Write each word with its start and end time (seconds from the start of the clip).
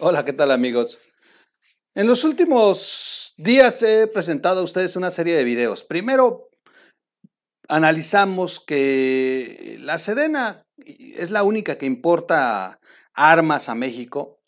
Hola, 0.00 0.24
¿qué 0.24 0.32
tal 0.32 0.50
amigos? 0.50 0.98
En 1.94 2.08
los 2.08 2.24
últimos 2.24 3.32
días 3.36 3.80
he 3.84 4.08
presentado 4.08 4.60
a 4.60 4.64
ustedes 4.64 4.96
una 4.96 5.12
serie 5.12 5.36
de 5.36 5.44
videos. 5.44 5.84
Primero, 5.84 6.48
analizamos 7.68 8.58
que 8.58 9.76
la 9.78 10.00
Sedena 10.00 10.66
es 10.78 11.30
la 11.30 11.44
única 11.44 11.78
que 11.78 11.86
importa 11.86 12.80
armas 13.12 13.68
a 13.68 13.76
México 13.76 14.40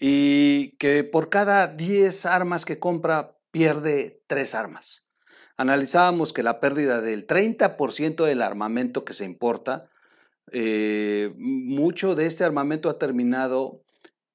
y 0.00 0.74
que 0.78 1.04
por 1.04 1.28
cada 1.28 1.66
10 1.66 2.24
armas 2.24 2.64
que 2.64 2.78
compra 2.78 3.36
pierde 3.50 4.22
3 4.28 4.54
armas. 4.54 5.04
Analizábamos 5.58 6.32
que 6.32 6.42
la 6.42 6.58
pérdida 6.58 7.02
del 7.02 7.26
30% 7.26 8.24
del 8.24 8.40
armamento 8.40 9.04
que 9.04 9.12
se 9.12 9.26
importa, 9.26 9.90
eh, 10.52 11.34
mucho 11.36 12.14
de 12.14 12.24
este 12.24 12.44
armamento 12.44 12.88
ha 12.88 12.98
terminado 12.98 13.82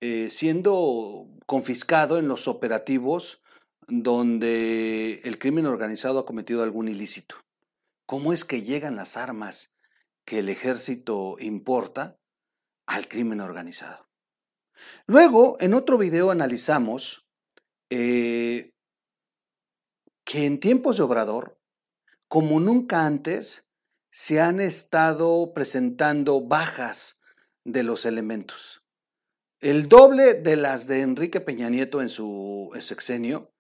eh, 0.04 0.32
siendo 0.32 1.30
confiscado 1.46 2.18
en 2.18 2.28
los 2.28 2.48
operativos 2.48 3.44
donde 3.88 5.22
el 5.26 5.38
crimen 5.38 5.68
organizado 5.68 6.18
ha 6.18 6.26
cometido 6.26 6.64
algún 6.64 6.88
ilícito. 6.88 7.36
¿Cómo 8.08 8.34
es 8.34 8.44
que 8.44 8.64
llegan 8.64 8.96
las 8.96 9.16
armas 9.16 9.78
que 10.26 10.40
el 10.40 10.50
ejército 10.50 11.36
importa 11.40 12.18
al 12.88 13.08
crimen 13.08 13.42
organizado? 13.42 14.10
Luego, 15.06 15.58
en 15.60 15.76
otro 15.76 16.00
video 16.00 16.32
analizamos 16.32 17.28
eh, 17.92 18.74
que 20.24 20.46
en 20.48 20.60
tiempos 20.60 20.98
de 20.98 21.04
Obrador, 21.04 21.60
como 22.28 22.60
nunca 22.60 23.06
antes, 23.06 23.68
se 24.10 24.42
han 24.42 24.62
estado 24.62 25.54
presentando 25.54 26.42
bajas 26.42 27.20
de 27.66 27.84
los 27.84 28.08
elementos 28.08 28.81
el 29.62 29.88
doble 29.88 30.34
de 30.34 30.56
las 30.56 30.88
de 30.88 31.02
Enrique 31.02 31.40
Peña 31.40 31.70
Nieto 31.70 32.02
en 32.02 32.10
su 32.10 32.72
sexenio 32.80 33.54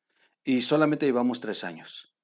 y 0.44 0.62
solamente 0.62 1.06
llevamos 1.06 1.40
tres 1.40 1.64
años. 1.64 2.16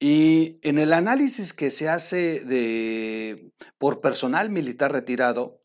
Y 0.00 0.60
en 0.62 0.78
el 0.78 0.92
análisis 0.92 1.52
que 1.52 1.72
se 1.72 1.88
hace 1.88 2.40
de, 2.44 3.52
por 3.78 4.00
personal 4.00 4.48
militar 4.50 4.92
retirado, 4.92 5.60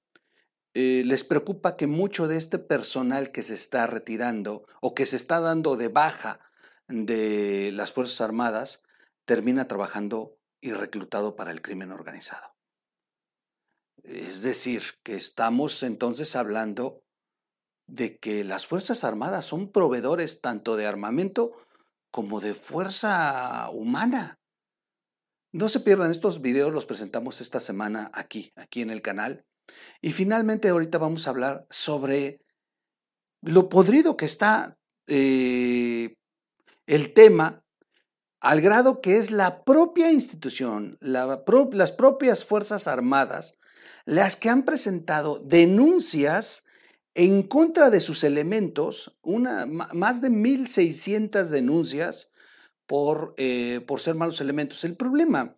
eh, 0.73 1.03
les 1.05 1.23
preocupa 1.23 1.77
que 1.77 1.85
mucho 1.85 2.27
de 2.27 2.37
este 2.37 2.57
personal 2.57 3.29
que 3.29 3.43
se 3.43 3.53
está 3.53 3.85
retirando 3.85 4.65
o 4.81 4.95
que 4.95 5.05
se 5.05 5.17
está 5.17 5.39
dando 5.39 5.77
de 5.77 5.87
baja 5.87 6.39
de 6.87 7.69
las 7.73 7.91
Fuerzas 7.91 8.21
Armadas 8.21 8.81
termina 9.25 9.67
trabajando 9.67 10.39
y 10.59 10.71
reclutado 10.71 11.35
para 11.35 11.51
el 11.51 11.61
crimen 11.61 11.91
organizado. 11.91 12.55
Es 14.01 14.41
decir, 14.41 14.83
que 15.03 15.15
estamos 15.15 15.83
entonces 15.83 16.35
hablando 16.35 17.03
de 17.93 18.17
que 18.17 18.43
las 18.43 18.65
Fuerzas 18.65 19.03
Armadas 19.03 19.45
son 19.45 19.71
proveedores 19.71 20.41
tanto 20.41 20.75
de 20.75 20.87
armamento 20.87 21.51
como 22.09 22.41
de 22.41 22.55
fuerza 22.55 23.69
humana. 23.71 24.39
No 25.51 25.69
se 25.69 25.79
pierdan 25.79 26.09
estos 26.09 26.41
videos, 26.41 26.73
los 26.73 26.87
presentamos 26.87 27.39
esta 27.39 27.59
semana 27.59 28.09
aquí, 28.15 28.51
aquí 28.55 28.81
en 28.81 28.89
el 28.89 29.03
canal. 29.03 29.45
Y 30.01 30.11
finalmente 30.11 30.69
ahorita 30.69 30.97
vamos 30.97 31.27
a 31.27 31.29
hablar 31.29 31.67
sobre 31.69 32.41
lo 33.41 33.69
podrido 33.69 34.17
que 34.17 34.25
está 34.25 34.75
eh, 35.05 36.15
el 36.87 37.13
tema 37.13 37.63
al 38.41 38.61
grado 38.61 39.01
que 39.01 39.17
es 39.17 39.29
la 39.29 39.63
propia 39.63 40.11
institución, 40.11 40.97
las 40.99 41.91
propias 41.91 42.43
Fuerzas 42.43 42.87
Armadas, 42.87 43.59
las 44.05 44.35
que 44.35 44.49
han 44.49 44.63
presentado 44.63 45.39
denuncias 45.39 46.63
en 47.15 47.43
contra 47.43 47.89
de 47.89 48.01
sus 48.01 48.23
elementos, 48.23 49.17
una, 49.21 49.65
más 49.65 50.21
de 50.21 50.29
1.600 50.29 51.45
denuncias 51.49 52.31
por, 52.87 53.33
eh, 53.37 53.81
por 53.87 53.99
ser 53.99 54.15
malos 54.15 54.41
elementos. 54.41 54.83
El 54.83 54.95
problema 54.95 55.57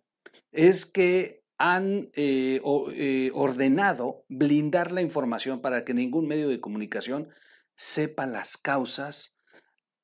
es 0.52 0.86
que 0.86 1.44
han 1.58 2.10
eh, 2.14 2.60
eh, 2.92 3.30
ordenado 3.34 4.24
blindar 4.28 4.92
la 4.92 5.00
información 5.00 5.62
para 5.62 5.84
que 5.84 5.94
ningún 5.94 6.26
medio 6.26 6.48
de 6.48 6.60
comunicación 6.60 7.30
sepa 7.74 8.26
las 8.26 8.58
causas 8.58 9.36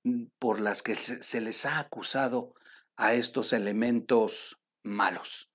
mm, 0.05 0.25
por 0.39 0.61
las 0.61 0.83
que 0.83 0.95
se, 0.97 1.41
les 1.41 1.67
ha 1.67 1.79
acusado 1.79 2.55
a 2.97 3.15
estos 3.15 3.53
elementos 3.53 4.59
malos. 4.83 5.51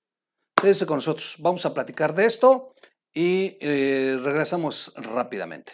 Quédense 0.60 0.86
con 0.86 0.96
nosotros, 0.96 1.36
vamos 1.38 1.66
a 1.66 1.74
platicar 1.74 2.14
de 2.14 2.26
esto 2.26 2.74
y 3.14 3.56
eh, 3.60 4.18
regresamos 4.22 4.92
rápidamente. 4.96 5.72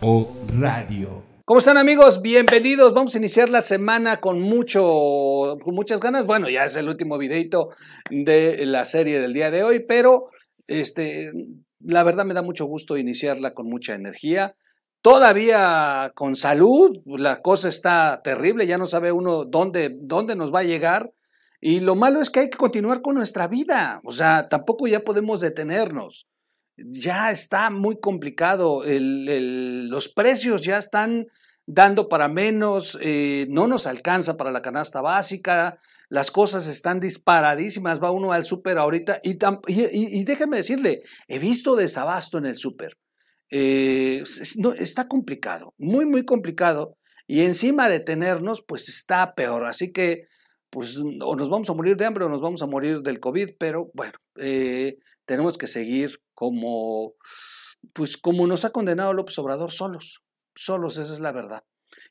O 0.00 0.36
Radio. 0.58 1.22
¿Cómo 1.46 1.58
están 1.58 1.76
amigos? 1.76 2.22
Bienvenidos. 2.22 2.94
Vamos 2.94 3.14
a 3.14 3.18
iniciar 3.18 3.50
la 3.50 3.60
semana 3.60 4.20
con 4.20 4.40
mucho, 4.40 5.58
con 5.62 5.74
muchas 5.74 6.00
ganas. 6.00 6.24
Bueno, 6.24 6.48
ya 6.48 6.64
es 6.64 6.76
el 6.76 6.88
último 6.88 7.18
videito 7.18 7.70
de 8.08 8.64
la 8.64 8.86
serie 8.86 9.20
del 9.20 9.34
día 9.34 9.50
de 9.50 9.62
hoy, 9.62 9.80
pero 9.80 10.24
este, 10.66 11.32
la 11.80 12.02
verdad 12.02 12.24
me 12.24 12.34
da 12.34 12.42
mucho 12.42 12.66
gusto 12.66 12.96
iniciarla 12.96 13.54
con 13.54 13.66
mucha 13.66 13.94
energía. 13.94 14.56
Todavía 15.02 16.12
con 16.14 16.34
salud, 16.34 17.02
la 17.04 17.42
cosa 17.42 17.68
está 17.68 18.22
terrible, 18.24 18.66
ya 18.66 18.78
no 18.78 18.86
sabe 18.86 19.12
uno 19.12 19.44
dónde, 19.44 19.98
dónde 20.00 20.34
nos 20.34 20.52
va 20.52 20.60
a 20.60 20.64
llegar. 20.64 21.12
Y 21.60 21.80
lo 21.80 21.94
malo 21.94 22.20
es 22.20 22.30
que 22.30 22.40
hay 22.40 22.50
que 22.50 22.58
continuar 22.58 23.02
con 23.02 23.14
nuestra 23.14 23.48
vida, 23.48 24.00
o 24.04 24.12
sea, 24.12 24.48
tampoco 24.48 24.86
ya 24.86 25.00
podemos 25.00 25.40
detenernos. 25.40 26.26
Ya 26.76 27.30
está 27.30 27.70
muy 27.70 28.00
complicado, 28.00 28.82
los 28.84 30.08
precios 30.08 30.62
ya 30.62 30.76
están 30.78 31.26
dando 31.66 32.08
para 32.08 32.28
menos, 32.28 32.98
eh, 33.00 33.46
no 33.48 33.66
nos 33.66 33.86
alcanza 33.86 34.36
para 34.36 34.52
la 34.52 34.62
canasta 34.62 35.00
básica, 35.00 35.78
las 36.08 36.30
cosas 36.30 36.66
están 36.66 37.00
disparadísimas, 37.00 38.02
va 38.02 38.10
uno 38.10 38.32
al 38.32 38.44
súper 38.44 38.78
ahorita 38.78 39.20
y, 39.22 39.38
y, 39.68 40.24
déjeme 40.24 40.58
decirle, 40.58 41.02
he 41.28 41.38
visto 41.38 41.76
desabasto 41.76 42.38
en 42.38 42.46
el 42.46 42.56
súper. 42.56 42.98
Eh, 43.50 44.22
no, 44.58 44.72
está 44.72 45.08
complicado, 45.08 45.74
muy, 45.78 46.06
muy 46.06 46.24
complicado. 46.24 46.96
Y 47.26 47.42
encima 47.42 47.88
de 47.88 48.00
tenernos, 48.00 48.62
pues 48.66 48.88
está 48.88 49.34
peor. 49.34 49.64
Así 49.64 49.92
que, 49.92 50.26
pues, 50.70 50.98
o 50.98 51.36
nos 51.36 51.48
vamos 51.48 51.70
a 51.70 51.74
morir 51.74 51.96
de 51.96 52.04
hambre 52.04 52.24
o 52.24 52.28
nos 52.28 52.42
vamos 52.42 52.62
a 52.62 52.66
morir 52.66 53.00
del 53.00 53.20
COVID, 53.20 53.50
pero 53.58 53.90
bueno, 53.94 54.12
eh, 54.36 54.98
tenemos 55.24 55.56
que 55.56 55.66
seguir 55.66 56.20
como, 56.34 57.14
pues, 57.94 58.16
como 58.16 58.46
nos 58.46 58.64
ha 58.64 58.70
condenado 58.70 59.14
López 59.14 59.38
Obrador, 59.38 59.70
solos, 59.70 60.22
solos, 60.54 60.98
esa 60.98 61.14
es 61.14 61.20
la 61.20 61.32
verdad. 61.32 61.62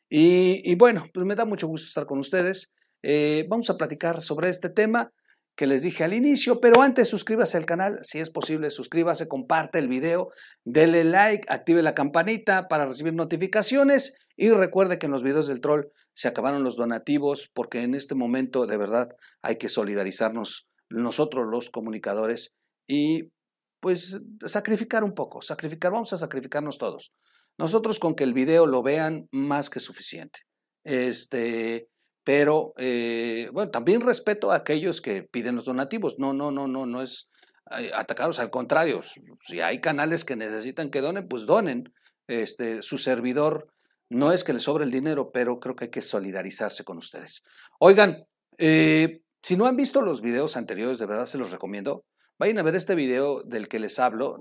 Y, 0.09 0.61
y 0.69 0.75
bueno, 0.75 1.05
pues 1.13 1.25
me 1.25 1.35
da 1.35 1.45
mucho 1.45 1.67
gusto 1.67 1.87
estar 1.87 2.05
con 2.05 2.19
ustedes. 2.19 2.71
Eh, 3.03 3.45
vamos 3.49 3.69
a 3.69 3.77
platicar 3.77 4.21
sobre 4.21 4.49
este 4.49 4.69
tema 4.69 5.11
que 5.55 5.67
les 5.67 5.83
dije 5.83 6.03
al 6.03 6.13
inicio, 6.13 6.59
pero 6.59 6.81
antes 6.81 7.09
suscríbase 7.09 7.57
al 7.57 7.65
canal, 7.65 7.99
si 8.01 8.19
es 8.19 8.31
posible, 8.31 8.71
suscríbase, 8.71 9.27
comparte 9.27 9.77
el 9.77 9.87
video, 9.87 10.29
dele 10.65 11.03
like, 11.03 11.45
active 11.47 11.83
la 11.83 11.93
campanita 11.93 12.67
para 12.67 12.87
recibir 12.87 13.13
notificaciones 13.13 14.15
y 14.35 14.49
recuerde 14.49 14.97
que 14.97 15.05
en 15.05 15.11
los 15.11 15.21
videos 15.21 15.47
del 15.47 15.61
troll 15.61 15.91
se 16.13 16.27
acabaron 16.27 16.63
los 16.63 16.75
donativos 16.75 17.51
porque 17.53 17.83
en 17.83 17.93
este 17.93 18.15
momento 18.15 18.65
de 18.65 18.77
verdad 18.77 19.09
hay 19.43 19.57
que 19.57 19.69
solidarizarnos 19.69 20.67
nosotros 20.89 21.45
los 21.49 21.69
comunicadores 21.69 22.55
y 22.87 23.31
pues 23.79 24.21
sacrificar 24.45 25.03
un 25.03 25.13
poco, 25.13 25.41
sacrificar, 25.41 25.91
vamos 25.91 26.13
a 26.13 26.17
sacrificarnos 26.17 26.77
todos. 26.77 27.13
Nosotros 27.59 27.99
con 27.99 28.15
que 28.15 28.23
el 28.23 28.33
video 28.33 28.65
lo 28.65 28.81
vean 28.81 29.27
más 29.31 29.69
que 29.69 29.79
suficiente. 29.79 30.39
Este, 30.83 31.89
pero 32.23 32.73
eh, 32.77 33.49
bueno, 33.51 33.71
también 33.71 34.01
respeto 34.01 34.51
a 34.51 34.55
aquellos 34.55 35.01
que 35.01 35.23
piden 35.23 35.55
los 35.55 35.65
donativos. 35.65 36.19
No, 36.19 36.33
no, 36.33 36.51
no, 36.51 36.67
no, 36.67 36.85
no 36.85 37.01
es 37.01 37.29
eh, 37.77 37.91
atacarlos, 37.93 38.39
al 38.39 38.49
contrario, 38.49 39.01
si 39.47 39.61
hay 39.61 39.81
canales 39.81 40.23
que 40.23 40.35
necesitan 40.35 40.89
que 40.89 41.01
donen, 41.01 41.27
pues 41.27 41.45
donen. 41.45 41.93
Este, 42.27 42.81
su 42.81 42.97
servidor 42.97 43.67
no 44.09 44.31
es 44.31 44.45
que 44.45 44.53
le 44.53 44.59
sobre 44.59 44.85
el 44.85 44.91
dinero, 44.91 45.31
pero 45.31 45.59
creo 45.59 45.75
que 45.75 45.85
hay 45.85 45.91
que 45.91 46.01
solidarizarse 46.01 46.85
con 46.85 46.97
ustedes. 46.97 47.43
Oigan, 47.79 48.25
eh, 48.57 49.21
si 49.41 49.57
no 49.57 49.65
han 49.65 49.75
visto 49.75 50.01
los 50.01 50.21
videos 50.21 50.55
anteriores, 50.55 50.99
de 50.99 51.05
verdad 51.05 51.25
se 51.25 51.37
los 51.37 51.51
recomiendo. 51.51 52.05
Vayan 52.39 52.59
a 52.59 52.63
ver 52.63 52.75
este 52.75 52.95
video 52.95 53.43
del 53.43 53.67
que 53.67 53.79
les 53.79 53.99
hablo. 53.99 54.39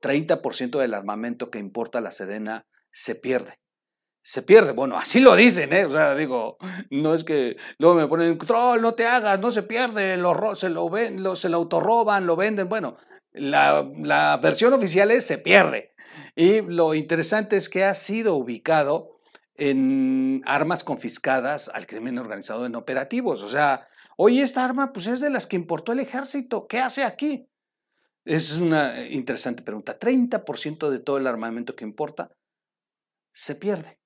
30% 0.00 0.78
del 0.78 0.94
armamento 0.94 1.50
que 1.50 1.58
importa 1.58 2.00
la 2.00 2.10
Sedena 2.10 2.66
se 2.90 3.14
pierde 3.14 3.58
se 4.22 4.42
pierde. 4.42 4.72
Bueno, 4.72 4.96
así 4.96 5.20
lo 5.20 5.34
dicen, 5.34 5.72
¿eh? 5.72 5.84
O 5.84 5.90
sea, 5.90 6.14
digo, 6.14 6.58
no 6.90 7.14
es 7.14 7.24
que 7.24 7.56
luego 7.78 7.96
me 7.96 8.06
ponen, 8.06 8.38
troll, 8.38 8.80
no 8.80 8.94
te 8.94 9.06
hagas, 9.06 9.40
no 9.40 9.50
se 9.50 9.62
pierde, 9.62 10.16
lo, 10.16 10.54
se, 10.56 10.68
lo, 10.68 11.36
se 11.36 11.48
lo 11.48 11.56
autorroban, 11.56 12.26
lo 12.26 12.36
venden. 12.36 12.68
Bueno, 12.68 12.96
la, 13.32 14.38
versión 14.42 14.72
oficial 14.72 15.10
es 15.10 15.26
se 15.26 15.38
pierde. 15.38 15.94
Y 16.36 16.62
lo 16.62 16.94
interesante 16.94 17.56
es 17.56 17.68
que 17.68 17.84
ha 17.84 17.94
sido 17.94 18.36
ubicado 18.36 19.20
en 19.54 20.42
armas 20.46 20.84
confiscadas 20.84 21.68
al 21.68 21.86
crimen 21.86 22.18
organizado 22.18 22.66
en 22.66 22.76
operativos. 22.76 23.42
O 23.42 23.48
sea, 23.48 23.88
hoy 24.16 24.40
esta 24.40 24.64
arma 24.64 24.92
pues 24.92 25.06
es 25.06 25.20
de 25.20 25.30
las 25.30 25.46
que 25.46 25.56
importó 25.56 25.92
el 25.92 26.00
ejército. 26.00 26.66
¿Qué 26.66 26.78
hace 26.78 27.04
aquí? 27.04 27.48
Es 28.24 28.56
una 28.56 29.06
interesante 29.08 29.62
pregunta. 29.62 29.98
30% 29.98 30.88
de 30.88 30.98
todo 30.98 31.18
el 31.18 31.26
armamento 31.26 31.74
que 31.74 31.84
importa 31.84 32.30
se 33.32 33.54
pierde. 33.54 33.99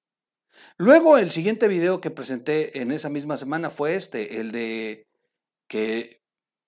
Luego, 0.76 1.19
el 1.19 1.31
siguiente 1.31 1.69
video 1.69 2.00
que 2.00 2.11
presenté 2.11 2.81
en 2.81 2.91
esa 2.91 3.09
misma 3.09 3.37
semana 3.37 3.71
fue 3.71 3.94
este, 3.94 4.41
el 4.41 4.50
de 4.50 5.06
que 5.69 6.21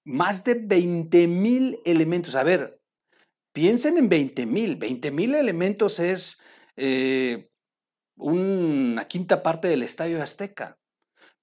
más 0.05 0.45
de 0.45 0.55
20 0.55 1.27
mil 1.27 1.81
elementos. 1.85 2.37
A 2.37 2.45
ver, 2.45 2.81
piensen 3.53 3.99
en 3.99 4.09
20 4.09 4.47
mil. 4.47 4.77
20 4.77 5.11
mil 5.11 5.35
elementos 5.35 5.99
es 5.99 6.41
eh, 6.77 7.49
una 8.17 9.09
quinta 9.09 9.43
parte 9.43 9.67
del 9.69 9.83
Estadio 9.83 10.23
Azteca. 10.23 10.79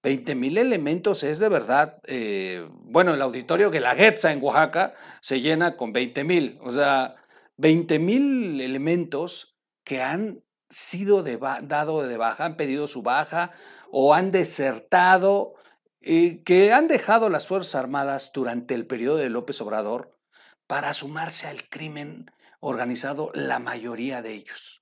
20 0.01 0.35
mil 0.35 0.57
elementos 0.57 1.23
es 1.23 1.39
de 1.39 1.47
verdad, 1.47 1.99
eh, 2.07 2.67
bueno, 2.71 3.13
el 3.13 3.21
auditorio 3.21 3.71
Guelaguetza 3.71 4.33
en 4.33 4.43
Oaxaca 4.43 4.95
se 5.21 5.39
llena 5.39 5.77
con 5.77 5.93
20 5.93 6.25
mil, 6.25 6.59
o 6.61 6.73
sea, 6.73 7.15
20 7.55 7.99
mil 7.99 8.59
elementos 8.59 9.55
que 9.85 10.01
han 10.01 10.43
sido 10.73 11.23
dado 11.23 12.01
de 12.01 12.17
baja, 12.17 12.45
han 12.45 12.57
pedido 12.57 12.87
su 12.87 13.03
baja 13.03 13.51
o 13.91 14.13
han 14.13 14.31
desertado, 14.31 15.53
eh, 16.01 16.43
que 16.43 16.73
han 16.73 16.87
dejado 16.87 17.29
las 17.29 17.47
Fuerzas 17.47 17.75
Armadas 17.75 18.31
durante 18.33 18.73
el 18.73 18.87
periodo 18.87 19.17
de 19.17 19.29
López 19.29 19.61
Obrador 19.61 20.17
para 20.65 20.93
sumarse 20.93 21.47
al 21.47 21.69
crimen 21.69 22.31
organizado, 22.59 23.29
la 23.33 23.59
mayoría 23.59 24.21
de 24.21 24.33
ellos. 24.33 24.81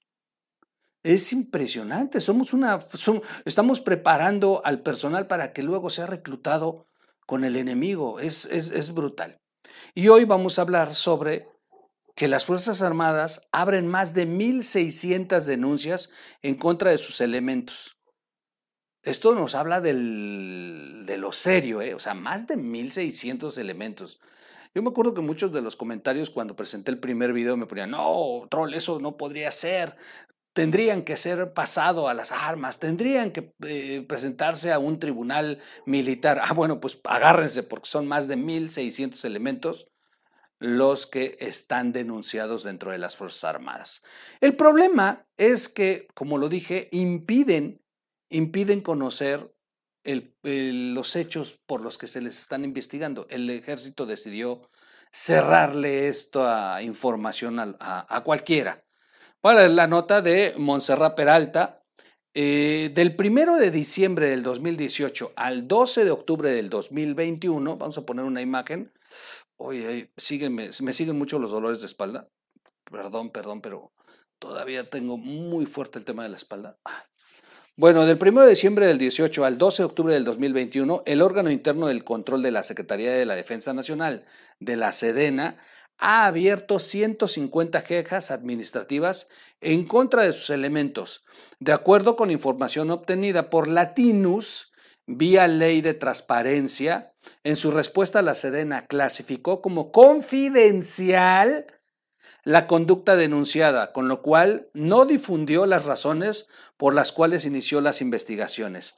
Es 1.04 1.34
impresionante, 1.34 2.22
somos 2.22 2.54
una, 2.54 2.80
estamos 3.44 3.82
preparando 3.82 4.62
al 4.64 4.82
personal 4.82 5.28
para 5.28 5.52
que 5.52 5.64
luego 5.64 5.90
sea 5.90 6.06
reclutado 6.06 6.86
con 7.26 7.44
el 7.44 7.56
enemigo, 7.56 8.20
es, 8.20 8.46
es 8.46 8.94
brutal. 8.94 9.42
Y 9.94 10.08
hoy 10.08 10.26
vamos 10.26 10.58
a 10.58 10.62
hablar 10.62 10.96
sobre 10.96 11.50
que 12.16 12.28
las 12.28 12.46
Fuerzas 12.46 12.81
Armadas 12.81 13.48
abren 13.52 13.88
más 13.88 14.13
de 14.13 14.28
1.600 14.28 15.46
denuncias 15.46 16.10
en 16.42 16.56
contra 16.56 16.92
de 16.92 16.98
sus 16.98 17.22
elementos. 17.22 17.98
Esto 19.04 19.34
nos 19.34 19.56
habla 19.56 19.81
del, 19.81 21.04
de 21.06 21.18
lo 21.18 21.31
serio, 21.31 21.81
¿eh? 21.81 21.96
o 21.96 22.00
sea, 22.00 22.13
más 22.13 22.48
de 22.48 22.56
1.600 22.56 23.58
elementos. 23.58 24.19
Yo 24.75 24.84
me 24.84 24.90
acuerdo 24.90 25.13
que 25.13 25.22
muchos 25.22 25.52
de 25.52 25.62
los 25.62 25.75
comentarios 25.75 26.30
cuando 26.30 26.56
presenté 26.56 26.92
el 26.92 27.00
primer 27.00 27.34
video 27.34 27.58
me 27.58 27.66
ponían, 27.66 27.92
no, 27.92 28.48
troll, 28.50 28.74
eso 28.74 29.00
no 29.00 29.18
podría 29.18 29.52
ser, 29.52 29.98
tendrían 30.54 31.04
que 31.04 31.18
ser 31.18 31.54
pasado 31.54 32.08
a 32.08 32.13
las 32.13 32.31
armas, 32.31 32.80
tendrían 32.80 33.31
que 33.31 33.54
eh, 33.66 34.06
presentarse 34.08 34.72
a 34.72 34.80
un 34.80 35.00
tribunal 35.00 35.60
militar. 35.86 36.40
Ah, 36.44 36.54
bueno, 36.54 36.80
pues 36.80 37.00
agárrense 37.04 37.63
porque 37.63 37.90
son 37.90 38.08
más 38.08 38.28
de 38.28 38.38
1.600 38.38 39.25
elementos 39.25 39.91
los 40.62 41.08
que 41.08 41.38
están 41.40 41.92
denunciados 41.92 42.63
dentro 42.63 42.92
de 42.92 43.00
las 43.00 43.18
Fuerzas 43.18 43.46
Armadas. 43.46 44.04
El 44.42 44.56
problema 44.56 45.25
es 45.36 45.68
que, 45.68 46.08
como 46.13 46.38
lo 46.38 46.50
dije, 46.50 46.88
impiden, 46.92 47.81
impiden 48.30 48.81
conocer 48.81 49.52
los 50.04 51.16
hechos 51.16 51.60
por 51.66 51.81
los 51.81 51.98
que 51.98 52.06
se 52.06 52.22
les 52.22 52.38
están 52.38 52.63
investigando. 52.63 53.25
El 53.31 53.50
ejército 53.50 54.06
decidió 54.06 54.69
cerrarle 55.12 56.08
esta 56.08 56.80
información 56.84 57.60
a 57.60 58.22
cualquiera. 58.24 58.86
Voy 59.42 59.54
a 59.54 59.58
leer 59.58 59.72
la 59.72 59.88
nota 59.88 60.22
de 60.22 60.54
Montserrat 60.58 61.16
Peralta. 61.16 61.80
Eh, 62.34 62.92
del 62.94 63.16
primero 63.16 63.58
de 63.58 63.72
diciembre 63.72 64.30
del 64.30 64.42
2018 64.42 65.34
al 65.36 65.68
12 65.68 66.06
de 66.06 66.12
octubre 66.12 66.52
del 66.52 66.69
2021, 66.69 67.75
vamos 67.75 67.98
a 67.98 68.06
poner 68.06 68.24
una 68.24 68.42
imagen. 68.42 68.94
Oye, 69.63 70.12
me 70.81 70.94
siguen 70.94 71.18
mucho 71.18 71.38
los 71.38 71.52
dolores 71.52 71.81
de 71.81 71.86
espalda. 71.86 72.28
Perdón, 72.92 73.30
perdón, 73.30 73.62
pero 73.62 73.94
todavía 74.40 74.90
tengo 74.90 75.19
muy 75.19 75.68
fuerte 75.68 76.00
el 76.00 76.06
tema 76.06 76.24
de 76.24 76.30
la 76.30 76.38
espalda. 76.38 76.80
Bueno, 77.78 78.08
del 78.08 78.18
1 78.19 78.42
de 78.42 78.50
diciembre 78.50 78.88
del 78.88 78.98
18 78.98 79.46
al 79.46 79.60
12 79.60 79.84
de 79.84 79.86
octubre 79.86 80.13
del 80.16 80.25
2021, 80.25 81.04
el 81.06 81.22
órgano 81.22 81.52
interno 81.52 81.88
del 81.88 82.04
control 82.04 82.42
de 82.42 82.50
la 82.50 82.63
Secretaría 82.63 83.12
de 83.12 83.25
la 83.25 83.36
Defensa 83.36 83.72
Nacional 83.74 84.25
de 84.60 84.75
la 84.78 84.92
Sedena 84.92 85.58
ha 86.00 86.25
abierto 86.25 86.80
150 86.80 87.84
quejas 87.84 88.31
administrativas 88.31 89.30
en 89.62 89.86
contra 89.86 90.24
de 90.24 90.34
sus 90.34 90.50
elementos, 90.50 91.24
de 91.60 91.72
acuerdo 91.72 92.16
con 92.16 92.31
información 92.31 92.90
obtenida 92.90 93.52
por 93.52 93.68
Latinus 93.68 94.74
vía 95.06 95.48
ley 95.48 95.81
de 95.81 95.94
transparencia. 95.94 97.11
En 97.44 97.56
su 97.56 97.72
respuesta, 97.72 98.22
la 98.22 98.36
Sedena 98.36 98.86
clasificó 98.86 99.62
como 99.62 99.92
confidencial 99.92 101.66
la 102.44 102.68
conducta 102.68 103.16
denunciada, 103.16 103.94
con 103.94 104.08
lo 104.08 104.22
cual 104.22 104.70
no 104.74 105.06
difundió 105.06 105.66
las 105.66 105.86
razones 105.86 106.48
por 106.78 106.94
las 106.94 107.12
cuales 107.12 107.46
inició 107.46 107.82
las 107.82 108.02
investigaciones. 108.02 108.96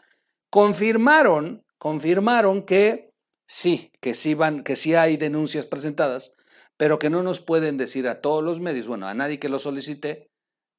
Confirmaron, 0.49 1.65
confirmaron 1.77 2.63
que 2.63 3.11
sí, 3.47 3.91
que 3.99 4.13
sí 4.13 4.33
van, 4.33 4.63
que 4.63 4.75
sí 4.75 4.95
hay 4.95 5.17
denuncias 5.17 5.65
presentadas, 5.65 6.35
pero 6.77 6.99
que 6.99 7.09
no 7.09 7.23
nos 7.23 7.39
pueden 7.39 7.77
decir 7.77 8.07
a 8.07 8.21
todos 8.21 8.43
los 8.43 8.59
medios, 8.59 8.87
bueno, 8.87 9.07
a 9.07 9.13
nadie 9.13 9.39
que 9.39 9.49
lo 9.49 9.59
solicite, 9.59 10.29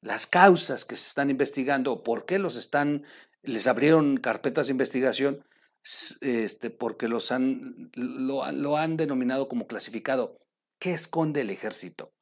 las 0.00 0.26
causas 0.26 0.84
que 0.84 0.96
se 0.96 1.08
están 1.08 1.30
investigando 1.30 2.02
por 2.02 2.26
qué 2.26 2.38
los 2.38 2.56
están, 2.56 3.04
les 3.42 3.66
abrieron 3.66 4.16
carpetas 4.18 4.66
de 4.66 4.72
investigación, 4.72 5.44
este, 6.20 6.70
porque 6.70 7.08
los 7.08 7.30
han, 7.32 7.90
lo, 7.94 8.50
lo 8.52 8.76
han 8.76 8.96
denominado 8.96 9.48
como 9.48 9.66
clasificado. 9.66 10.38
¿Qué 10.78 10.92
esconde 10.92 11.42
el 11.42 11.50
ejército? 11.50 12.12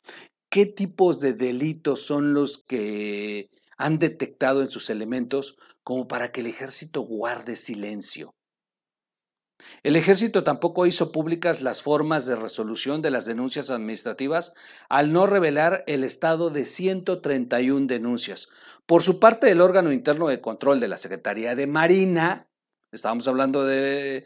¿Qué 0.51 0.67
tipos 0.67 1.21
de 1.21 1.33
delitos 1.33 2.03
son 2.03 2.35
los 2.35 2.63
que 2.69 3.49
han 3.79 3.99
detectado 3.99 4.63
en 4.63 4.71
sus 4.71 4.91
elementos 4.91 5.57
como 5.83 6.07
para 6.07 6.31
que 6.31 6.41
el 6.41 6.47
ejército 6.47 7.01
guarde 7.03 7.57
silencio? 7.57 8.35
El 9.83 9.97
ejército 9.97 10.45
tampoco 10.45 10.87
hizo 10.87 11.13
públicas 11.13 11.63
las 11.63 11.83
formas 11.83 12.27
de 12.27 12.37
resolución 12.37 13.03
de 13.03 13.11
las 13.11 13.27
denuncias 13.27 13.71
administrativas 13.71 14.55
al 14.89 15.13
no 15.13 15.27
revelar 15.27 15.85
el 15.87 16.05
estado 16.05 16.51
de 16.51 16.67
131 16.67 17.87
denuncias. 17.87 18.49
Por 18.87 19.03
su 19.03 19.21
parte, 19.21 19.51
el 19.51 19.61
órgano 19.61 19.93
interno 19.93 20.29
de 20.29 20.41
control 20.41 20.81
de 20.81 20.89
la 20.89 20.99
Secretaría 20.99 21.55
de 21.55 21.67
Marina, 21.67 22.49
estábamos 22.93 23.27
hablando 23.27 23.65
de 23.65 24.25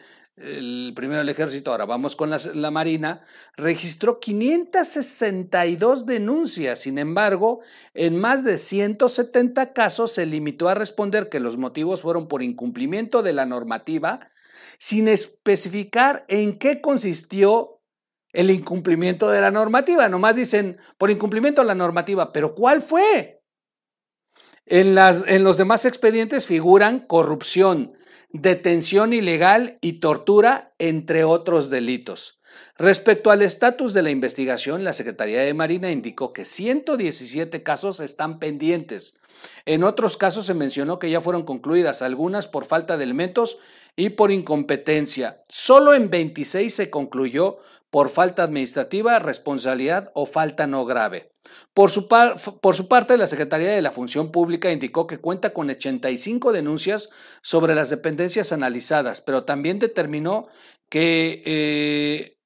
primero 0.95 1.23
el 1.23 1.29
ejército, 1.31 1.71
ahora 1.71 1.87
vamos 1.87 2.15
con 2.15 2.29
la, 2.29 2.39
la, 2.53 2.71
Marina, 2.71 3.23
registró 3.57 4.21
562 4.21 6.05
denuncias. 6.05 6.81
Sin 6.81 6.99
embargo, 6.99 7.61
en 7.95 8.19
más 8.19 8.45
de 8.45 8.59
170 8.59 9.73
casos 9.73 10.13
se 10.13 10.27
limitó 10.27 10.69
a 10.69 10.75
responder 10.75 11.31
que 11.31 11.41
los 11.41 11.57
motivos 11.57 12.03
fueron 12.03 12.29
por 12.29 12.43
incumplimiento 12.43 13.23
de 13.23 13.33
la 13.33 13.47
normativa 13.47 14.29
sin 14.79 15.09
especificar 15.09 16.27
en 16.29 16.59
qué 16.59 16.83
consistió 16.83 17.81
el 18.33 18.51
incumplimiento 18.51 19.31
de 19.31 19.41
la 19.41 19.51
normativa. 19.51 20.09
Nomás 20.11 20.37
dicen 20.37 20.79
por 20.99 21.11
incumplimiento 21.11 21.63
de 21.63 21.69
la 21.69 21.75
normativa, 21.75 22.33
pero 22.33 22.55
¿cuál 22.55 22.83
fue? 22.83 23.43
En, 24.67 24.95
las, 24.95 25.25
en 25.27 25.45
los 25.45 25.57
demás 25.57 25.85
expedientes 25.85 26.47
figuran 26.47 27.07
corrupción, 27.07 27.97
detención 28.43 29.13
ilegal 29.13 29.79
y 29.81 29.95
tortura, 29.95 30.75
entre 30.79 31.25
otros 31.25 31.71
delitos. 31.71 32.41
Respecto 32.79 33.31
al 33.31 33.43
estatus 33.43 33.95
de 33.95 34.03
la 34.03 34.11
investigación, 34.11 34.85
la 34.85 34.93
Secretaría 34.93 35.41
de 35.41 35.55
Marina 35.55 35.91
indicó 35.91 36.33
que 36.33 36.45
117 36.45 37.63
casos 37.63 38.01
están 38.01 38.39
pendientes. 38.39 39.19
En 39.65 39.85
otros 39.85 40.17
casos 40.17 40.47
se 40.47 40.55
mencionó 40.55 40.99
que 40.99 41.11
ya 41.11 41.21
fueron 41.21 41.45
concluidas, 41.45 42.03
algunas 42.03 42.47
por 42.47 42.65
falta 42.65 42.97
de 42.97 43.05
elementos 43.05 43.59
y 43.97 44.11
por 44.11 44.31
incompetencia. 44.31 45.43
Solo 45.49 45.95
en 45.95 46.11
26 46.11 46.75
se 46.75 46.91
concluyó 46.91 47.59
por 47.91 48.11
falta 48.11 48.43
administrativa, 48.43 49.19
responsabilidad 49.19 50.11
o 50.15 50.27
falta 50.27 50.67
no 50.67 50.85
grave. 50.85 51.31
Por 51.73 51.91
su, 51.91 52.09
por 52.09 52.75
su, 52.75 52.89
parte, 52.89 53.17
la 53.17 53.27
Secretaría 53.27 53.71
de 53.71 53.83
la 53.83 53.93
Función 53.93 54.33
Pública 54.33 54.73
indicó 54.73 55.07
que 55.07 55.19
cuenta 55.19 55.53
con 55.53 55.71
85 55.71 56.53
denuncias 56.53 57.09
sobre 57.43 57.75
las 57.75 57.91
dependencias 57.91 58.53
analizadas, 58.53 59.21
pero 59.21 59.45
también 59.45 59.79
determinó 59.79 60.49
que 60.89 61.43
eh, 61.45 62.39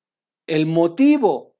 el 0.46 0.66
motivo 0.66 1.56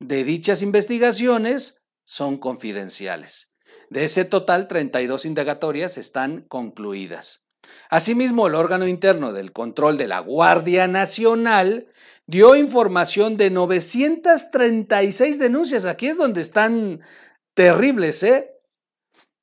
de 0.00 0.24
dichas 0.24 0.62
investigaciones 0.62 1.82
son 2.04 2.38
confidenciales. 2.38 3.51
De 3.92 4.04
ese 4.04 4.24
total, 4.24 4.68
32 4.68 5.26
indagatorias 5.26 5.98
están 5.98 6.46
concluidas. 6.48 7.44
Asimismo, 7.90 8.46
el 8.46 8.54
órgano 8.54 8.88
interno 8.88 9.34
del 9.34 9.52
control 9.52 9.98
de 9.98 10.08
la 10.08 10.20
Guardia 10.20 10.88
Nacional 10.88 11.88
dio 12.26 12.56
información 12.56 13.36
de 13.36 13.50
936 13.50 15.38
denuncias. 15.38 15.84
Aquí 15.84 16.06
es 16.06 16.16
donde 16.16 16.40
están 16.40 17.00
terribles, 17.52 18.22
¿eh? 18.22 18.52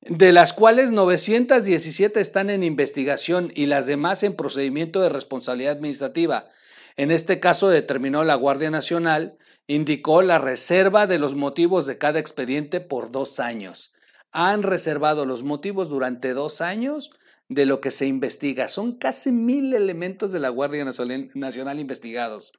De 0.00 0.32
las 0.32 0.52
cuales 0.52 0.90
917 0.90 2.18
están 2.18 2.50
en 2.50 2.64
investigación 2.64 3.52
y 3.54 3.66
las 3.66 3.86
demás 3.86 4.24
en 4.24 4.34
procedimiento 4.34 5.00
de 5.00 5.10
responsabilidad 5.10 5.74
administrativa. 5.74 6.48
En 6.96 7.12
este 7.12 7.38
caso 7.38 7.68
determinó 7.68 8.24
la 8.24 8.34
Guardia 8.34 8.72
Nacional, 8.72 9.38
indicó 9.68 10.22
la 10.22 10.40
reserva 10.40 11.06
de 11.06 11.20
los 11.20 11.36
motivos 11.36 11.86
de 11.86 11.98
cada 11.98 12.18
expediente 12.18 12.80
por 12.80 13.12
dos 13.12 13.38
años. 13.38 13.94
Han 14.32 14.62
reservado 14.62 15.24
los 15.26 15.42
motivos 15.42 15.88
durante 15.88 16.34
dos 16.34 16.60
años 16.60 17.10
de 17.50 17.66
lo 17.66 17.80
que 17.80 17.90
se 17.90 18.06
investiga. 18.06 18.68
Son 18.68 18.96
casi 18.96 19.32
mil 19.32 19.74
elementos 19.74 20.30
de 20.30 20.38
la 20.38 20.50
Guardia 20.50 20.84
Nacional 20.84 21.80
investigados. 21.80 22.52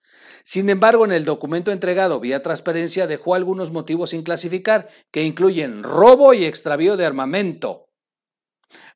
Sin 0.44 0.70
embargo, 0.70 1.06
en 1.06 1.14
el 1.14 1.24
documento 1.24 1.72
entregado 1.72 2.20
vía 2.20 2.44
transparencia 2.44 3.08
dejó 3.08 3.34
algunos 3.34 3.72
motivos 3.72 4.10
sin 4.10 4.22
clasificar, 4.22 4.90
que 5.10 5.24
incluyen 5.24 5.82
robo 5.82 6.34
y 6.34 6.44
extravío 6.44 6.98
de 6.98 7.06
armamento, 7.06 7.88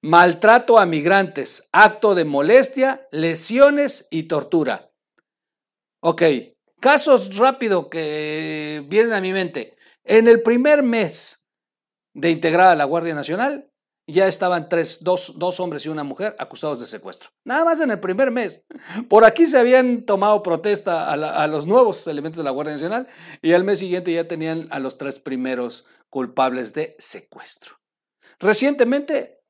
maltrato 0.01 0.79
a 0.79 0.85
migrantes, 0.85 1.69
acto 1.71 2.13
de 2.13 2.25
molestia, 2.25 3.07
lesiones 3.11 4.09
y 4.11 4.23
tortura. 4.23 4.91
Ok, 6.01 6.23
casos 6.81 7.37
rápido 7.37 7.89
que 7.89 8.85
vienen 8.89 9.13
a 9.13 9.21
mi 9.21 9.31
mente. 9.31 9.77
En 10.03 10.27
el 10.27 10.41
primer 10.41 10.83
mes 10.83 11.44
de 12.15 12.31
integrada 12.31 12.75
la 12.75 12.85
Guardia 12.85 13.13
Nacional, 13.13 13.69
ya 14.07 14.27
estaban 14.27 14.69
tres, 14.69 15.03
dos, 15.03 15.33
dos, 15.37 15.59
hombres 15.59 15.85
y 15.85 15.89
una 15.89 16.03
mujer 16.03 16.35
acusados 16.39 16.79
de 16.79 16.85
secuestro. 16.85 17.29
Nada 17.43 17.65
más 17.65 17.81
en 17.81 17.91
el 17.91 17.99
primer 17.99 18.31
mes. 18.31 18.63
Por 19.09 19.25
aquí 19.25 19.45
se 19.45 19.57
habían 19.57 20.05
tomado 20.05 20.43
protesta 20.43 21.11
a, 21.11 21.47
los 21.47 21.65
nuevos 21.65 22.05
elementos 22.07 22.37
de 22.37 22.43
la 22.43 22.51
Guardia 22.51 22.73
Nacional 22.73 23.07
y 23.41 23.53
al 23.53 23.63
mes 23.63 23.79
siguiente 23.79 24.13
ya 24.13 24.27
tenían 24.27 24.67
a 24.69 24.79
los 24.79 24.97
tres 24.97 25.19
primeros 25.19 25.85
culpables 26.09 26.73
de 26.73 26.95
secuestro. 26.99 27.77
Recientemente, 28.39 29.41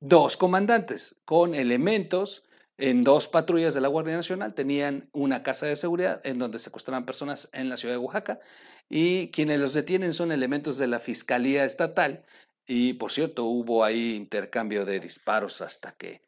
dos 0.00 0.36
comandantes 0.36 1.20
con 1.24 1.54
elementos 1.54 2.44
en 2.76 3.04
dos 3.04 3.28
patrullas 3.28 3.74
de 3.74 3.80
la 3.80 3.88
Guardia 3.88 4.16
Nacional 4.16 4.54
tenían 4.54 5.08
una 5.12 5.42
casa 5.42 5.66
de 5.66 5.76
seguridad 5.76 6.20
en 6.24 6.38
donde 6.38 6.58
secuestraban 6.58 7.06
personas 7.06 7.48
en 7.52 7.68
la 7.68 7.76
ciudad 7.76 7.94
de 7.94 7.98
Oaxaca 7.98 8.40
y 8.88 9.30
quienes 9.30 9.60
los 9.60 9.74
detienen 9.74 10.12
son 10.12 10.32
elementos 10.32 10.78
de 10.78 10.88
la 10.88 11.00
Fiscalía 11.00 11.64
Estatal 11.64 12.24
y 12.66 12.94
por 12.94 13.12
cierto, 13.12 13.44
hubo 13.44 13.84
ahí 13.84 14.14
intercambio 14.14 14.84
de 14.84 15.00
disparos 15.00 15.60
hasta 15.60 15.92
que 15.92 16.22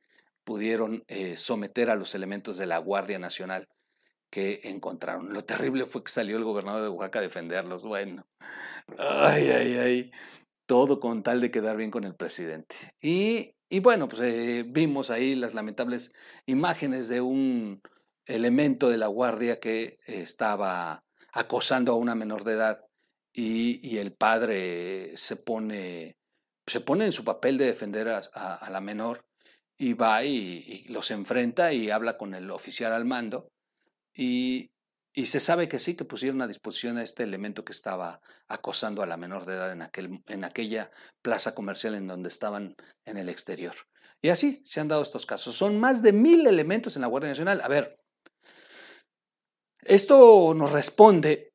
pudieron 0.44 1.04
eh, 1.08 1.36
someter 1.36 1.90
a 1.90 1.96
los 1.96 2.14
elementos 2.14 2.56
de 2.58 2.66
la 2.66 2.78
Guardia 2.78 3.18
Nacional 3.18 3.68
que 4.30 4.60
encontraron. 4.64 5.32
Lo 5.32 5.44
terrible 5.44 5.86
fue 5.86 6.04
que 6.04 6.12
salió 6.12 6.36
el 6.36 6.44
gobernador 6.44 6.82
de 6.82 6.88
Oaxaca 6.88 7.20
a 7.20 7.22
defenderlos. 7.22 7.84
Bueno, 7.84 8.26
ay, 8.98 9.48
ay, 9.48 9.78
ay, 9.78 10.10
todo 10.66 11.00
con 11.00 11.22
tal 11.22 11.40
de 11.40 11.50
quedar 11.50 11.76
bien 11.76 11.90
con 11.90 12.04
el 12.04 12.14
presidente. 12.14 12.76
Y, 13.00 13.54
y 13.68 13.80
bueno, 13.80 14.08
pues 14.08 14.22
eh, 14.22 14.64
vimos 14.66 15.10
ahí 15.10 15.34
las 15.34 15.54
lamentables 15.54 16.14
imágenes 16.46 17.08
de 17.08 17.20
un 17.20 17.82
elemento 18.24 18.88
de 18.88 18.98
la 18.98 19.06
Guardia 19.06 19.60
que 19.60 19.98
estaba 20.06 21.04
acosando 21.32 21.92
a 21.92 21.96
una 21.96 22.14
menor 22.14 22.44
de 22.44 22.52
edad 22.52 22.84
y, 23.32 23.86
y 23.86 23.98
el 23.98 24.12
padre 24.12 25.16
se 25.16 25.36
pone 25.36 26.16
se 26.66 26.80
pone 26.80 27.04
en 27.04 27.12
su 27.12 27.24
papel 27.24 27.58
de 27.58 27.66
defender 27.66 28.08
a, 28.08 28.68
la 28.70 28.80
menor 28.80 29.24
y 29.78 29.92
va 29.92 30.24
y, 30.24 30.84
los 30.88 31.10
enfrenta 31.10 31.72
y 31.72 31.90
habla 31.90 32.16
con 32.16 32.34
el 32.34 32.50
oficial 32.50 32.92
al 32.92 33.04
mando 33.04 33.52
y, 34.14 34.70
se 35.24 35.40
sabe 35.40 35.66
que 35.66 35.78
sí, 35.78 35.96
que 35.96 36.04
pusieron 36.04 36.42
a 36.42 36.46
disposición 36.46 36.98
a 36.98 37.02
este 37.02 37.22
elemento 37.22 37.64
que 37.64 37.72
estaba 37.72 38.20
acosando 38.48 39.02
a 39.02 39.06
la 39.06 39.16
menor 39.16 39.46
de 39.46 39.54
edad 39.54 39.72
en, 39.72 39.80
aquel, 39.80 40.22
en 40.26 40.44
aquella 40.44 40.90
plaza 41.22 41.54
comercial 41.54 41.94
en 41.94 42.06
donde 42.06 42.28
estaban 42.28 42.76
en 43.06 43.16
el 43.16 43.30
exterior. 43.30 43.74
Y 44.20 44.28
así 44.28 44.60
se 44.66 44.80
han 44.80 44.88
dado 44.88 45.00
estos 45.00 45.24
casos. 45.24 45.54
Son 45.54 45.80
más 45.80 46.02
de 46.02 46.12
mil 46.12 46.46
elementos 46.46 46.96
en 46.96 47.02
la 47.02 47.08
Guardia 47.08 47.30
Nacional. 47.30 47.62
A 47.62 47.68
ver, 47.68 47.96
esto 49.82 50.52
nos 50.54 50.72
responde 50.72 51.54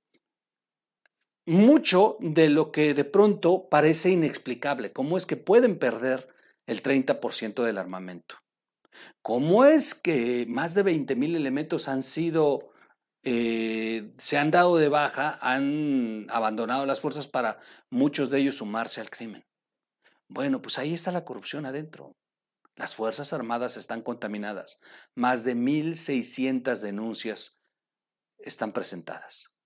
mucho 1.46 2.18
de 2.20 2.50
lo 2.50 2.72
que 2.72 2.94
de 2.94 3.04
pronto 3.04 3.68
parece 3.70 4.10
inexplicable. 4.10 4.92
¿Cómo 4.92 5.18
es 5.18 5.26
que 5.26 5.36
pueden 5.36 5.78
perder 5.78 6.30
el 6.66 6.82
30% 6.82 7.64
del 7.64 7.78
armamento? 7.78 8.36
¿Cómo 9.22 9.66
es 9.66 9.94
que 9.94 10.46
más 10.48 10.74
de 10.74 10.84
20 10.84 11.16
mil 11.16 11.36
elementos 11.36 11.88
han 11.88 12.04
sido, 12.04 12.71
eh, 13.24 14.14
se 14.18 14.38
han 14.38 14.52
dado 14.52 14.78
de 14.78 14.90
baja, 14.90 15.38
han 15.42 16.28
abandonado 16.30 16.86
las 16.86 17.00
fuerzas 17.00 17.28
para 17.28 17.60
muchos 17.90 18.30
de 18.30 18.40
ellos 18.40 18.58
sumarse 18.58 19.02
al 19.02 19.10
crimen? 19.10 19.46
Bueno, 20.28 20.62
pues 20.62 20.80
ahí 20.80 20.94
está 20.94 21.12
la 21.12 21.26
corrupción 21.26 21.66
adentro. 21.66 22.16
Las 22.76 22.96
Fuerzas 22.96 23.34
Armadas 23.34 23.78
están 23.78 24.02
contaminadas. 24.02 24.80
Más 25.14 25.44
de 25.44 25.56
1.600 25.56 26.80
denuncias 26.80 27.60
están 28.38 28.72
presentadas. 28.72 29.58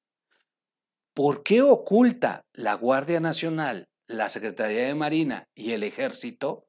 ¿Por 1.13 1.43
qué 1.43 1.61
oculta 1.61 2.41
la 2.51 2.73
Guardia 2.73 3.19
Nacional, 3.19 3.87
la 4.07 4.27
Secretaría 4.27 4.87
de 4.87 4.95
Marina 4.95 5.47
y 5.53 5.71
el 5.71 5.83
Ejército? 5.83 6.67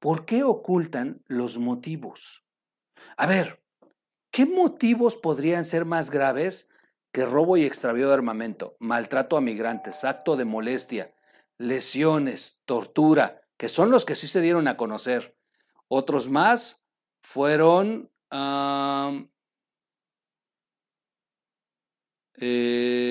¿Por 0.00 0.24
qué 0.24 0.42
ocultan 0.42 1.22
los 1.26 1.58
motivos? 1.58 2.44
A 3.16 3.26
ver, 3.26 3.61
¿qué 4.32 4.46
motivos 4.46 5.14
podrían 5.14 5.64
ser 5.64 5.84
más 5.84 6.10
graves 6.10 6.68
que 7.12 7.24
robo 7.26 7.56
y 7.56 7.64
extravío 7.64 8.08
de 8.08 8.14
armamento, 8.14 8.76
maltrato 8.80 9.36
a 9.36 9.40
migrantes, 9.40 10.02
acto 10.02 10.34
de 10.34 10.46
molestia, 10.46 11.14
lesiones, 11.58 12.62
tortura, 12.64 13.42
que 13.56 13.68
son 13.68 13.90
los 13.90 14.04
que 14.04 14.16
sí 14.16 14.26
se 14.26 14.40
dieron 14.40 14.66
a 14.66 14.76
conocer? 14.76 15.36
Otros 15.86 16.30
más 16.30 16.84
fueron 17.20 18.10
eh, 22.40 23.04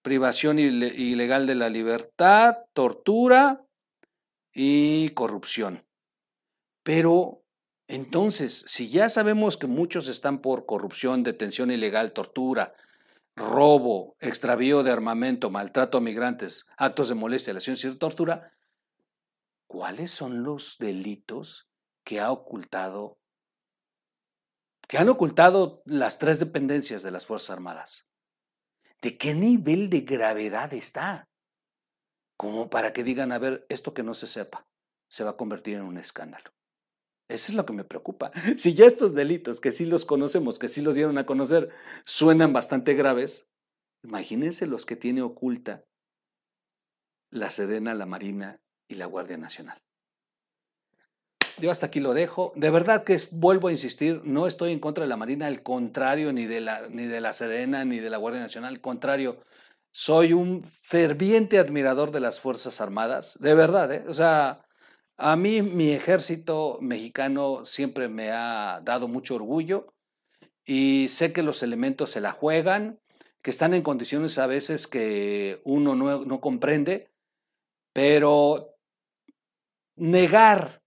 privación 0.00 0.58
ilegal 0.58 1.46
de 1.46 1.54
la 1.54 1.68
libertad, 1.68 2.56
tortura 2.72 3.66
y 4.54 5.10
corrupción. 5.10 5.86
Pero 6.82 7.44
entonces, 7.88 8.64
si 8.66 8.88
ya 8.90 9.08
sabemos 9.08 9.56
que 9.56 9.66
muchos 9.66 10.08
están 10.08 10.40
por 10.40 10.66
corrupción, 10.66 11.22
detención 11.22 11.70
ilegal, 11.70 12.12
tortura, 12.12 12.74
robo, 13.34 14.16
extravío 14.20 14.82
de 14.82 14.92
armamento, 14.92 15.48
maltrato 15.48 15.98
a 15.98 16.02
migrantes, 16.02 16.66
actos 16.76 17.08
de 17.08 17.14
molestia, 17.14 17.54
lesiones 17.54 17.84
y 17.84 17.96
tortura, 17.96 18.52
¿cuáles 19.66 20.10
son 20.10 20.42
los 20.42 20.76
delitos 20.78 21.68
que 22.04 22.20
ha 22.20 22.30
ocultado 22.30 23.18
que 24.88 24.96
han 24.96 25.10
ocultado 25.10 25.82
las 25.84 26.18
tres 26.18 26.38
dependencias 26.38 27.02
de 27.02 27.10
las 27.10 27.26
Fuerzas 27.26 27.50
Armadas. 27.50 28.06
¿De 29.02 29.18
qué 29.18 29.34
nivel 29.34 29.90
de 29.90 30.00
gravedad 30.00 30.72
está? 30.72 31.28
Como 32.38 32.70
para 32.70 32.94
que 32.94 33.04
digan, 33.04 33.30
a 33.30 33.38
ver, 33.38 33.66
esto 33.68 33.92
que 33.92 34.02
no 34.02 34.14
se 34.14 34.26
sepa, 34.26 34.66
se 35.06 35.24
va 35.24 35.32
a 35.32 35.36
convertir 35.36 35.76
en 35.76 35.82
un 35.82 35.98
escándalo. 35.98 36.50
Eso 37.28 37.52
es 37.52 37.56
lo 37.56 37.66
que 37.66 37.72
me 37.72 37.84
preocupa. 37.84 38.32
Si 38.56 38.74
ya 38.74 38.86
estos 38.86 39.14
delitos, 39.14 39.60
que 39.60 39.70
sí 39.70 39.86
los 39.86 40.04
conocemos, 40.04 40.58
que 40.58 40.68
sí 40.68 40.82
los 40.82 40.94
dieron 40.94 41.18
a 41.18 41.26
conocer, 41.26 41.70
suenan 42.04 42.52
bastante 42.52 42.94
graves, 42.94 43.48
imagínense 44.02 44.66
los 44.66 44.86
que 44.86 44.96
tiene 44.96 45.22
oculta 45.22 45.84
la 47.30 47.50
Sedena, 47.50 47.94
la 47.94 48.06
Marina 48.06 48.60
y 48.88 48.94
la 48.94 49.06
Guardia 49.06 49.36
Nacional. 49.36 49.78
Yo 51.60 51.70
hasta 51.70 51.86
aquí 51.86 52.00
lo 52.00 52.14
dejo. 52.14 52.52
De 52.54 52.70
verdad 52.70 53.04
que 53.04 53.18
vuelvo 53.32 53.68
a 53.68 53.72
insistir, 53.72 54.22
no 54.24 54.46
estoy 54.46 54.72
en 54.72 54.80
contra 54.80 55.04
de 55.04 55.08
la 55.08 55.16
Marina, 55.16 55.46
al 55.46 55.62
contrario, 55.62 56.32
ni 56.32 56.46
de 56.46 56.60
la, 56.60 56.88
ni 56.88 57.06
de 57.06 57.20
la 57.20 57.32
Sedena, 57.32 57.84
ni 57.84 57.98
de 57.98 58.10
la 58.10 58.16
Guardia 58.16 58.40
Nacional, 58.40 58.74
al 58.74 58.80
contrario, 58.80 59.42
soy 59.90 60.32
un 60.32 60.62
ferviente 60.82 61.58
admirador 61.58 62.12
de 62.12 62.20
las 62.20 62.40
Fuerzas 62.40 62.80
Armadas, 62.80 63.38
de 63.40 63.54
verdad, 63.54 63.92
¿eh? 63.92 64.04
o 64.06 64.14
sea, 64.14 64.64
a 65.18 65.34
mí 65.34 65.62
mi 65.62 65.90
ejército 65.90 66.78
mexicano 66.80 67.64
siempre 67.64 68.08
me 68.08 68.30
ha 68.30 68.80
dado 68.84 69.08
mucho 69.08 69.34
orgullo 69.34 69.92
y 70.64 71.08
sé 71.08 71.32
que 71.32 71.42
los 71.42 71.64
elementos 71.64 72.10
se 72.10 72.20
la 72.20 72.30
juegan, 72.30 73.00
que 73.42 73.50
están 73.50 73.74
en 73.74 73.82
condiciones 73.82 74.38
a 74.38 74.46
veces 74.46 74.86
que 74.86 75.60
uno 75.64 75.96
no, 75.96 76.24
no 76.24 76.40
comprende, 76.40 77.10
pero 77.92 78.76
negar 79.96 80.82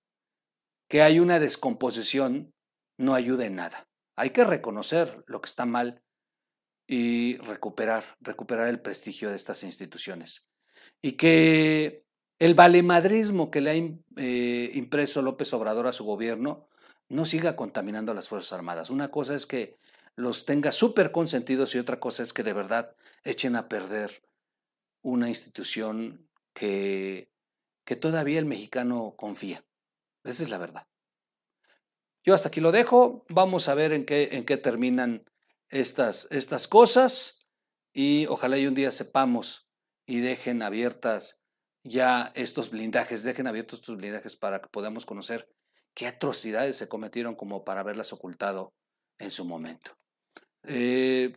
que 0.87 1.01
hay 1.01 1.19
una 1.19 1.39
descomposición 1.39 2.53
no 2.97 3.15
ayuda 3.15 3.45
en 3.45 3.55
nada. 3.55 3.89
Hay 4.15 4.29
que 4.29 4.45
reconocer 4.45 5.23
lo 5.27 5.41
que 5.41 5.49
está 5.49 5.65
mal 5.65 6.01
y 6.87 7.35
recuperar, 7.37 8.17
recuperar 8.21 8.69
el 8.69 8.81
prestigio 8.81 9.29
de 9.29 9.35
estas 9.35 9.63
instituciones. 9.63 10.49
Y 11.01 11.13
que 11.13 12.05
el 12.41 12.55
valemadrismo 12.55 13.51
que 13.51 13.61
le 13.61 13.69
ha 13.69 13.75
eh, 13.75 14.71
impreso 14.73 15.21
López 15.21 15.53
Obrador 15.53 15.85
a 15.85 15.93
su 15.93 16.03
gobierno 16.05 16.67
no 17.07 17.25
siga 17.25 17.55
contaminando 17.55 18.11
a 18.11 18.15
las 18.15 18.29
Fuerzas 18.29 18.53
Armadas. 18.53 18.89
Una 18.89 19.11
cosa 19.11 19.35
es 19.35 19.45
que 19.45 19.77
los 20.15 20.45
tenga 20.45 20.71
súper 20.71 21.11
consentidos 21.11 21.75
y 21.75 21.77
otra 21.77 21.99
cosa 21.99 22.23
es 22.23 22.33
que 22.33 22.41
de 22.41 22.53
verdad 22.53 22.95
echen 23.23 23.55
a 23.55 23.69
perder 23.69 24.23
una 25.03 25.29
institución 25.29 26.27
que, 26.51 27.29
que 27.85 27.95
todavía 27.95 28.39
el 28.39 28.47
mexicano 28.47 29.13
confía. 29.15 29.63
Esa 30.23 30.41
es 30.41 30.49
la 30.49 30.57
verdad. 30.57 30.87
Yo 32.23 32.33
hasta 32.33 32.47
aquí 32.47 32.59
lo 32.59 32.71
dejo. 32.71 33.23
Vamos 33.29 33.67
a 33.67 33.75
ver 33.75 33.93
en 33.93 34.03
qué, 34.03 34.29
en 34.31 34.45
qué 34.45 34.57
terminan 34.57 35.29
estas, 35.69 36.27
estas 36.31 36.67
cosas 36.67 37.47
y 37.93 38.25
ojalá 38.25 38.57
y 38.57 38.65
un 38.65 38.73
día 38.73 38.89
sepamos 38.89 39.69
y 40.07 40.21
dejen 40.21 40.63
abiertas 40.63 41.40
ya 41.83 42.31
estos 42.35 42.69
blindajes, 42.69 43.23
dejen 43.23 43.47
abiertos 43.47 43.79
estos 43.79 43.97
blindajes 43.97 44.35
para 44.35 44.61
que 44.61 44.69
podamos 44.69 45.05
conocer 45.05 45.49
qué 45.93 46.07
atrocidades 46.07 46.75
se 46.75 46.87
cometieron 46.87 47.35
como 47.35 47.63
para 47.63 47.81
haberlas 47.81 48.13
ocultado 48.13 48.73
en 49.17 49.31
su 49.31 49.45
momento. 49.45 49.91
Eh, 50.63 51.35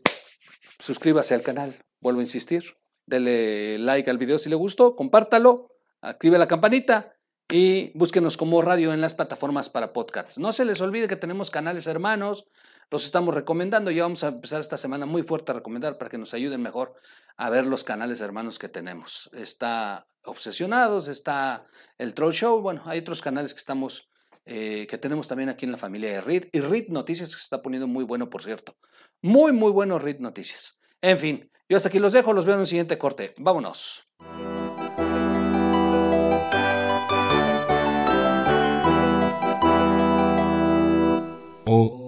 suscríbase 0.79 1.35
al 1.35 1.43
canal, 1.43 1.75
vuelvo 2.01 2.21
a 2.21 2.25
insistir, 2.25 2.77
dele 3.07 3.79
like 3.79 4.11
al 4.11 4.19
video 4.19 4.39
si 4.39 4.49
le 4.49 4.57
gustó, 4.57 4.95
compártalo, 4.95 5.71
active 6.01 6.39
la 6.39 6.49
campanita 6.49 7.17
y 7.51 7.97
búsquenos 7.97 8.37
como 8.37 8.63
radio 8.63 8.93
en 8.93 9.01
las 9.01 9.15
plataformas 9.15 9.69
para 9.69 9.93
podcasts. 9.93 10.39
No 10.39 10.53
se 10.53 10.65
les 10.65 10.81
olvide 10.81 11.09
que 11.09 11.17
tenemos 11.17 11.51
canales 11.51 11.87
hermanos, 11.87 12.47
los 12.91 13.05
estamos 13.05 13.35
recomendando. 13.35 13.91
Ya 13.91 14.03
vamos 14.03 14.25
a 14.25 14.29
empezar 14.29 14.61
esta 14.61 14.77
semana 14.77 15.07
muy 15.07 15.23
fuerte 15.23 15.53
a 15.53 15.55
recomendar 15.55 15.99
para 15.99 16.11
que 16.11 16.19
nos 16.19 16.35
ayuden 16.35 16.63
mejor 16.63 16.95
a 17.37 17.51
ver 17.51 17.67
los 17.67 17.85
canales 17.85 18.21
hermanos 18.21 18.59
que 18.59 18.69
tenemos. 18.69 19.31
Está 19.33 20.07
Obsesionados, 20.27 21.09
está 21.09 21.67
el 21.99 22.15
Troll 22.15 22.33
Show, 22.33 22.63
bueno, 22.63 22.83
hay 22.87 23.01
otros 23.01 23.21
canales 23.21 23.53
que 23.53 23.59
estamos, 23.59 24.09
eh, 24.47 24.87
que 24.89 24.97
tenemos 24.97 25.29
también 25.29 25.51
aquí 25.51 25.67
en 25.67 25.73
la 25.73 25.79
familia 25.79 26.13
de 26.13 26.21
RID. 26.23 26.45
Y 26.51 26.61
RID 26.61 26.89
Noticias 26.89 27.29
que 27.29 27.37
se 27.37 27.43
está 27.43 27.61
poniendo 27.61 27.87
muy 27.87 28.05
bueno, 28.05 28.31
por 28.31 28.43
cierto. 28.43 28.77
Muy, 29.21 29.53
muy 29.53 29.71
bueno 29.71 29.99
RID 29.99 30.21
Noticias. 30.21 30.79
En 31.03 31.19
fin, 31.19 31.51
yo 31.69 31.77
hasta 31.77 31.91
aquí 31.91 31.99
los 31.99 32.15
dejo, 32.15 32.33
los 32.33 32.47
veo 32.47 32.55
en 32.55 32.61
un 32.61 32.67
siguiente 32.67 32.97
corte. 32.97 33.35
Vámonos. 33.37 34.03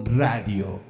Radio. 0.09 0.86